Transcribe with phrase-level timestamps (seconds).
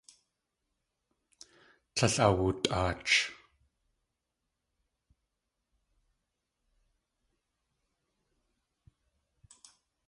[1.95, 3.11] Tlél awutʼaach.